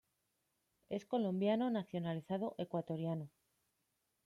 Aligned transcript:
Es 0.89 1.05
colombiano 1.05 1.69
nacionalizado 1.69 2.55
ecuatoriano. 2.57 3.29